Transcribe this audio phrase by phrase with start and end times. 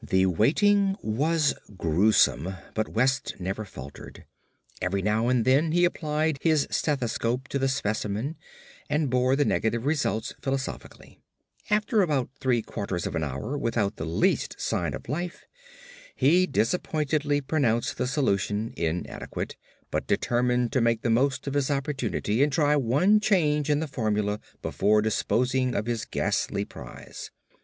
[0.00, 4.24] The waiting was gruesome, but West never faltered.
[4.80, 8.36] Every now and then he applied his stethoscope to the specimen,
[8.88, 11.18] and bore the negative results philosophically.
[11.68, 15.44] After about three quarters of an hour without the least sign of life
[16.14, 19.56] he disappointedly pronounced the solution inadequate,
[19.90, 23.88] but determined to make the most of his opportunity and try one change in the
[23.88, 27.32] formula before disposing of his ghastly prize.